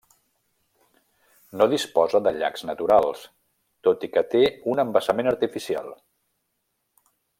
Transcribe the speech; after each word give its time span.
No 1.59 1.67
disposa 1.73 2.21
de 2.27 2.33
llacs 2.37 2.65
naturals 2.69 3.27
tot 3.89 4.07
i 4.09 4.09
que 4.17 4.25
té 4.33 4.43
un 4.73 4.83
embassament 4.85 5.31
artificial. 5.33 5.93